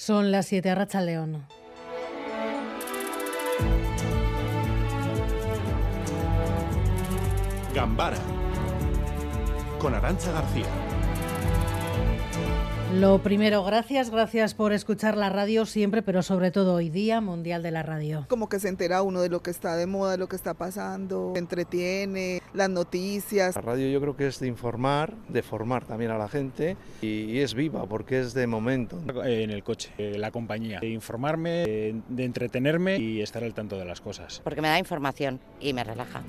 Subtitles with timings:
[0.00, 1.46] Son las 7 a Racha León.
[7.74, 8.16] Gambara
[9.78, 10.89] con Arancha García.
[12.94, 17.62] Lo primero, gracias, gracias por escuchar la radio siempre, pero sobre todo hoy día Mundial
[17.62, 18.26] de la Radio.
[18.28, 21.32] Como que se entera uno de lo que está de moda, lo que está pasando,
[21.36, 23.54] entretiene, las noticias.
[23.54, 27.38] La radio yo creo que es de informar, de formar también a la gente y,
[27.38, 28.98] es viva porque es de momento.
[29.24, 34.00] En el coche, la compañía, de informarme, de entretenerme y estar al tanto de las
[34.00, 34.40] cosas.
[34.42, 36.22] Porque me da información y me relaja.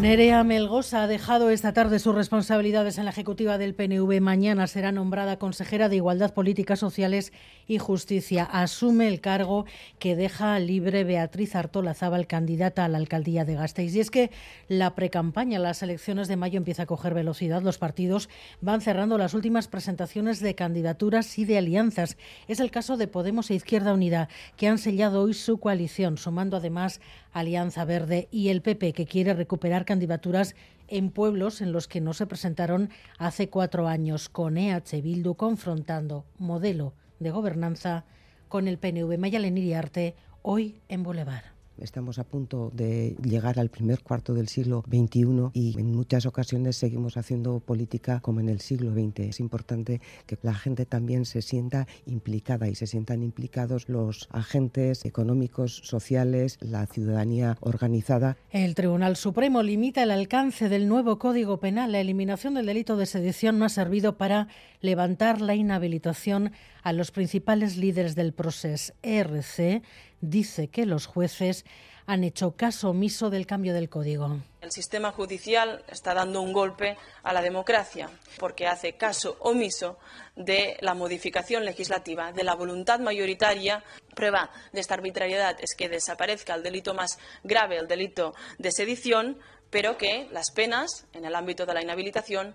[0.00, 4.20] Nerea Melgosa ha dejado esta tarde sus responsabilidades en la ejecutiva del PNV.
[4.20, 7.32] Mañana será nombrada consejera de Igualdad, Políticas Sociales
[7.68, 8.42] y Justicia.
[8.42, 9.66] Asume el cargo
[10.00, 13.94] que deja libre Beatriz Artola Zábal, candidata a la alcaldía de Gasteiz.
[13.94, 14.32] Y es que
[14.66, 17.62] la precampaña, las elecciones de mayo empieza a coger velocidad.
[17.62, 18.28] Los partidos
[18.60, 22.16] van cerrando las últimas presentaciones de candidaturas y de alianzas.
[22.48, 26.56] Es el caso de Podemos e Izquierda Unida, que han sellado hoy su coalición, sumando
[26.56, 27.00] además
[27.34, 30.54] Alianza Verde y el PP, que quiere recuperar candidaturas
[30.88, 36.24] en pueblos en los que no se presentaron hace cuatro años, con EH Bildu confrontando
[36.38, 38.04] modelo de gobernanza
[38.48, 41.53] con el PNV Mayalen Iriarte, hoy en Boulevard.
[41.78, 46.76] Estamos a punto de llegar al primer cuarto del siglo XXI y en muchas ocasiones
[46.76, 49.20] seguimos haciendo política como en el siglo XX.
[49.20, 55.04] Es importante que la gente también se sienta implicada y se sientan implicados los agentes
[55.04, 58.36] económicos, sociales, la ciudadanía organizada.
[58.50, 61.92] El Tribunal Supremo limita el alcance del nuevo Código Penal.
[61.92, 64.48] La eliminación del delito de sedición no ha servido para
[64.80, 68.92] levantar la inhabilitación a los principales líderes del proceso.
[69.02, 69.82] ERC
[70.30, 71.64] dice que los jueces
[72.06, 74.38] han hecho caso omiso del cambio del código.
[74.60, 79.98] El sistema judicial está dando un golpe a la democracia porque hace caso omiso
[80.36, 83.82] de la modificación legislativa, de la voluntad mayoritaria.
[84.14, 89.38] Prueba de esta arbitrariedad es que desaparezca el delito más grave, el delito de sedición,
[89.70, 92.54] pero que las penas en el ámbito de la inhabilitación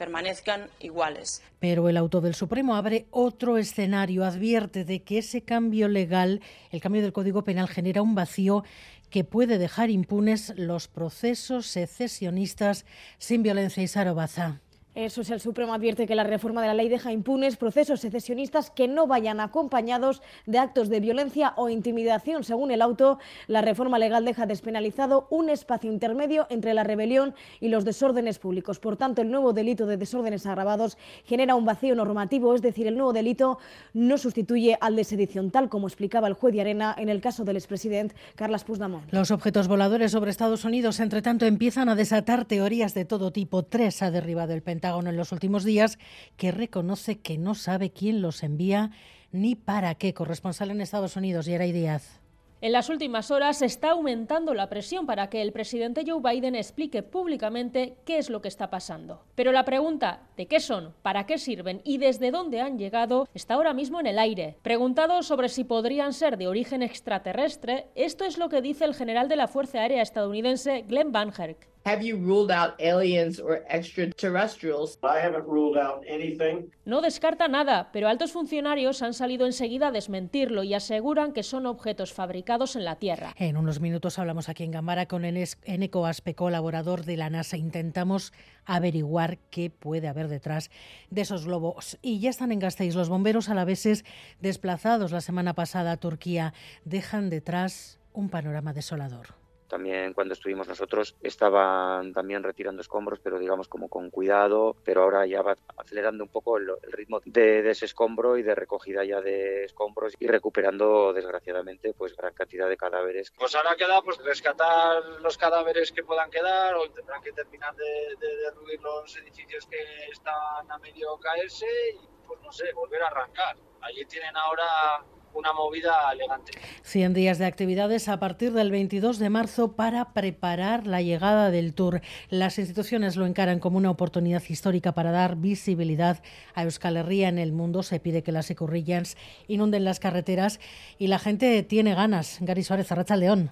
[0.00, 1.42] permanezcan iguales.
[1.58, 6.40] Pero el auto del Supremo abre otro escenario, advierte de que ese cambio legal,
[6.70, 8.64] el cambio del Código Penal, genera un vacío
[9.10, 12.86] que puede dejar impunes los procesos secesionistas
[13.18, 14.62] sin violencia y sarobaza.
[14.96, 18.70] Eso es, el Supremo advierte que la reforma de la ley deja impunes procesos secesionistas
[18.72, 22.42] que no vayan acompañados de actos de violencia o intimidación.
[22.42, 27.68] Según el auto, la reforma legal deja despenalizado un espacio intermedio entre la rebelión y
[27.68, 28.80] los desórdenes públicos.
[28.80, 32.96] Por tanto, el nuevo delito de desórdenes agravados genera un vacío normativo, es decir, el
[32.96, 33.58] nuevo delito
[33.94, 37.44] no sustituye al de sedición, tal como explicaba el juez de Arena en el caso
[37.44, 39.04] del expresidente Carles Puigdemont.
[39.12, 43.62] Los objetos voladores sobre Estados Unidos, entre tanto, empiezan a desatar teorías de todo tipo.
[43.62, 45.98] Tres ha derribado el Pentágono en los últimos días,
[46.36, 48.90] que reconoce que no sabe quién los envía
[49.32, 50.14] ni para qué.
[50.14, 52.20] Corresponsal en Estados Unidos, Yeray Díaz.
[52.62, 57.02] En las últimas horas está aumentando la presión para que el presidente Joe Biden explique
[57.02, 59.22] públicamente qué es lo que está pasando.
[59.34, 63.54] Pero la pregunta de qué son, para qué sirven y desde dónde han llegado está
[63.54, 64.58] ahora mismo en el aire.
[64.60, 69.30] Preguntado sobre si podrían ser de origen extraterrestre, esto es lo que dice el general
[69.30, 71.69] de la Fuerza Aérea estadounidense Glenn Van Herk.
[71.86, 74.98] Have you ruled out aliens or extraterrestrials?
[75.02, 76.70] I haven't ruled out anything.
[76.84, 81.64] No descarta nada, pero altos funcionarios han salido enseguida a desmentirlo y aseguran que son
[81.64, 83.34] objetos fabricados en la Tierra.
[83.38, 87.56] En unos minutos hablamos aquí en Gambara con Eneco Aspe, colaborador de la NASA.
[87.56, 88.34] Intentamos
[88.66, 90.70] averiguar qué puede haber detrás
[91.08, 91.98] de esos globos.
[92.02, 94.04] Y ya están en Gasteiz los bomberos alaveses
[94.40, 96.52] desplazados la semana pasada a Turquía.
[96.84, 99.39] Dejan detrás un panorama desolador.
[99.70, 105.26] También cuando estuvimos nosotros estaban también retirando escombros, pero digamos como con cuidado, pero ahora
[105.26, 109.64] ya va acelerando un poco el, ritmo de, ese escombro y de recogida ya de
[109.64, 113.32] escombros y recuperando desgraciadamente pues gran cantidad de cadáveres.
[113.38, 118.16] Pues ahora queda pues rescatar los cadáveres que puedan quedar o tendrán que terminar de,
[118.18, 119.78] de derruir los edificios que
[120.10, 123.56] están a medio caerse y pues no sé, volver a arrancar.
[123.82, 126.52] Allí tienen ahora una movida elegante.
[126.82, 131.74] 100 días de actividades a partir del 22 de marzo para preparar la llegada del
[131.74, 132.00] Tour.
[132.28, 136.22] Las instituciones lo encaran como una oportunidad histórica para dar visibilidad
[136.54, 137.82] a Euskal Herria en el mundo.
[137.82, 139.16] Se pide que las ecurrillas
[139.48, 140.60] inunden las carreteras
[140.98, 142.38] y la gente tiene ganas.
[142.40, 143.50] Gary Suárez, Arracha León.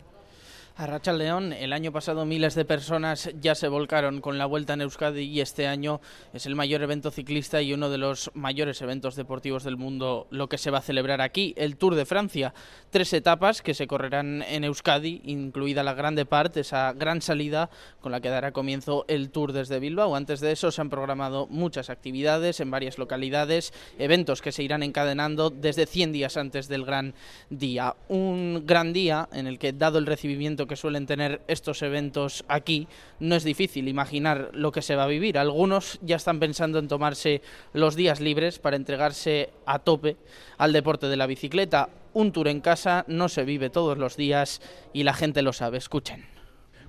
[0.79, 4.75] A Racha León, el año pasado miles de personas ya se volcaron con la vuelta
[4.75, 6.01] en Euskadi y este año
[6.33, 10.49] es el mayor evento ciclista y uno de los mayores eventos deportivos del mundo, lo
[10.49, 12.55] que se va a celebrar aquí, el Tour de Francia.
[12.91, 17.71] Tres etapas que se correrán en Euskadi, incluida la grande parte, esa gran salida
[18.01, 20.15] con la que dará comienzo el Tour desde Bilbao.
[20.15, 24.85] Antes de eso se han programado muchas actividades en varias localidades, eventos que se irán
[24.85, 27.15] encadenando desde 100 días antes del gran
[27.51, 27.97] día.
[28.09, 32.87] Un gran día en el que, dado el recibimiento que suelen tener estos eventos aquí,
[33.19, 35.39] no es difícil imaginar lo que se va a vivir.
[35.39, 37.43] Algunos ya están pensando en tomarse
[37.73, 40.17] los días libres para entregarse a tope
[40.59, 41.89] al deporte de la bicicleta.
[42.13, 44.61] Un tour en casa no se vive todos los días
[44.93, 45.79] y la gente lo sabe.
[45.79, 46.25] Escuchen.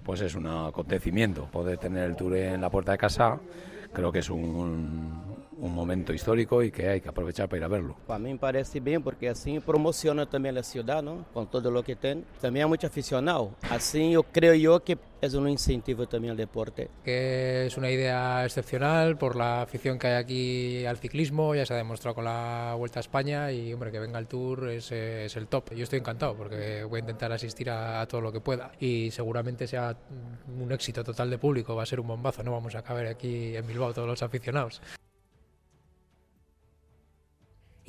[0.04, 3.40] Pues es un acontecimiento poder tener el tour en la puerta de casa.
[3.94, 5.29] Creo que es un,
[5.62, 7.96] un momento histórico y que hay que aprovechar para ir a verlo.
[8.08, 11.26] A mí me parece bien porque así promociona también la ciudad, ¿no?
[11.34, 12.24] Con todo lo que tiene.
[12.42, 13.52] También hay mucho aficionado.
[13.70, 16.90] Así yo creo yo que es un incentivo también al deporte.
[17.04, 21.74] Que es una idea excepcional por la afición que hay aquí al ciclismo, ya se
[21.74, 25.36] ha demostrado con la Vuelta a España y hombre, que venga el Tour es, es
[25.36, 25.74] el top.
[25.74, 29.12] Yo estoy encantado porque voy a intentar asistir a, a, todo lo que pueda y
[29.12, 29.96] seguramente sea
[30.48, 33.56] un éxito total de público, va a ser un bombazo, no vamos a caber aquí
[33.56, 34.82] en Bilbao todos los aficionados.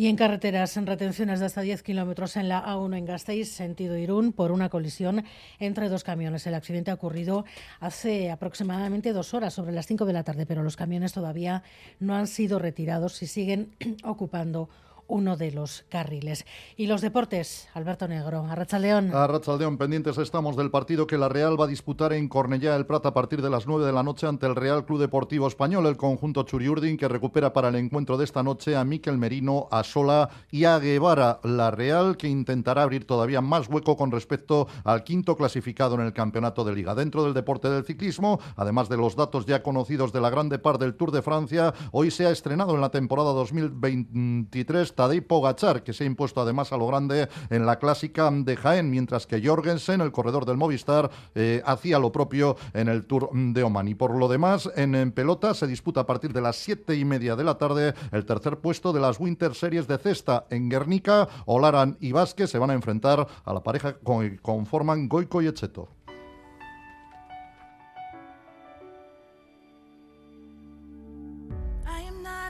[0.00, 3.99] Y en carreteras, en retenciones de hasta 10 kilómetros en la A1 en Gasteiz, sentido
[3.99, 5.25] Irún, por una colisión
[5.58, 6.47] entre dos camiones.
[6.47, 7.44] El accidente ha ocurrido
[7.81, 11.64] hace aproximadamente dos horas, sobre las 5 de la tarde, pero los camiones todavía
[11.99, 14.70] no han sido retirados y siguen ocupando
[15.11, 16.47] uno de los carriles.
[16.77, 19.15] Y los deportes, Alberto Negro, Arrachaldeón.
[19.15, 23.05] Arrachaldeón, pendientes estamos del partido que la Real va a disputar en Cornellá el Prat
[23.07, 25.97] a partir de las 9 de la noche ante el Real Club Deportivo Español, el
[25.97, 30.31] conjunto Churiurdin que recupera para el encuentro de esta noche a Miquel Merino, a Sola
[30.51, 31.41] y a Guevara.
[31.43, 36.12] La Real que intentará abrir todavía más hueco con respecto al quinto clasificado en el
[36.12, 36.95] campeonato de liga.
[36.95, 40.79] Dentro del deporte del ciclismo, además de los datos ya conocidos de la Grande Par
[40.79, 45.94] del Tour de Francia, hoy se ha estrenado en la temporada 2023 Tadej Pogachar, que
[45.94, 50.02] se ha impuesto además a lo grande en la clásica de Jaén, mientras que Jorgensen,
[50.02, 53.88] el corredor del Movistar, eh, hacía lo propio en el Tour de Oman.
[53.88, 57.06] Y por lo demás, en, en, pelota se disputa a partir de las siete y
[57.06, 61.31] media de la tarde el tercer puesto de las Winter Series de cesta en Guernica.
[61.47, 65.88] Olaran y Vázquez se van a enfrentar a la pareja que conforman Goico y Echeto.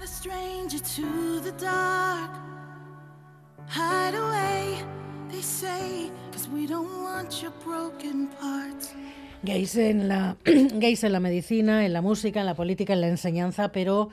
[0.00, 2.30] To the dark.
[3.68, 4.78] Hide away,
[5.30, 8.94] they say, cause we don't want your broken parts.
[9.42, 13.08] Gays en, la, gays en la medicina, en la música, en la política, en la
[13.08, 14.08] enseñanza, pero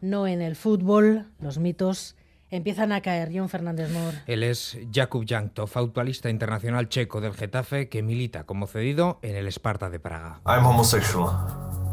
[0.00, 1.26] no en el fútbol.
[1.40, 2.16] Los mitos
[2.50, 3.30] empiezan a caer.
[3.34, 4.14] John Fernández Mor.
[4.26, 9.48] Él es Jakub Jankto, futbolista internacional checo del Getafe que milita como cedido en el
[9.48, 10.40] Esparta de Praga.
[10.46, 11.30] I'm homosexual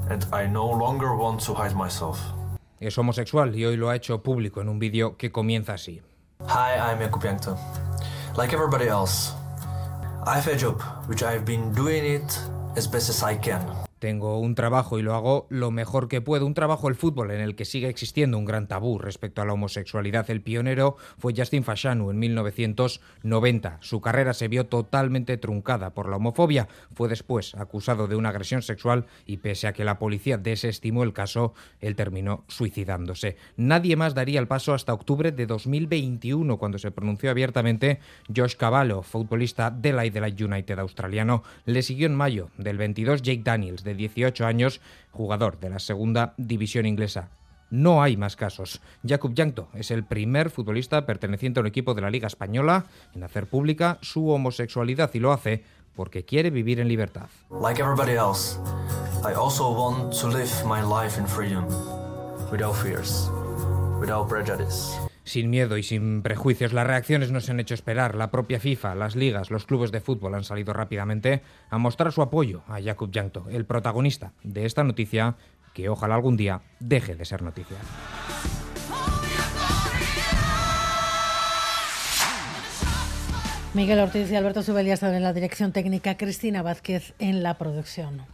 [0.10, 2.20] and I no longer want to hide myself.
[2.80, 6.02] Es homosexual y hoy lo ha hecho público en un vídeo que comienza así.
[6.42, 7.58] Hi, I'm Jakub Jankto.
[8.38, 9.34] Like everybody else,
[10.26, 12.40] I have a job which I've been doing it
[12.76, 13.87] as best as I can.
[14.00, 16.46] Tengo un trabajo y lo hago lo mejor que puedo.
[16.46, 19.54] Un trabajo el fútbol en el que sigue existiendo un gran tabú respecto a la
[19.54, 20.30] homosexualidad.
[20.30, 23.78] El pionero fue Justin Fashanu en 1990.
[23.82, 26.68] Su carrera se vio totalmente truncada por la homofobia.
[26.94, 31.14] Fue después acusado de una agresión sexual y pese a que la policía desestimó el
[31.14, 33.38] caso, él terminó suicidándose.
[33.56, 38.00] Nadie más daría el paso hasta octubre de 2021 cuando se pronunció abiertamente
[38.34, 41.44] Josh Cavallo, futbolista del Adelaide United australiano.
[41.66, 44.82] Le siguió en mayo del 22 Jake Daniels de 18 años,
[45.12, 47.32] jugador de la segunda división inglesa.
[47.70, 48.82] No hay más casos.
[49.06, 53.24] Jakub Jankto es el primer futbolista perteneciente a un equipo de la Liga Española en
[53.24, 55.64] hacer pública su homosexualidad y lo hace
[55.96, 57.28] porque quiere vivir en libertad.
[57.50, 58.58] Like everybody else,
[59.24, 61.66] I also want to live my life in freedom,
[62.52, 62.76] without
[65.28, 66.74] sin miedo y sin prejuicios.
[66.74, 68.16] Las reacciones no se han hecho esperar.
[68.16, 72.22] La propia FIFA, las ligas, los clubes de fútbol han salido rápidamente a mostrar su
[72.22, 75.36] apoyo a Jakub Jankto, el protagonista de esta noticia
[75.74, 77.78] que ojalá algún día deje de ser noticia.
[83.74, 88.26] Miguel Ortiz y Alberto Subelía están en la dirección técnica, Cristina Vázquez en la producción.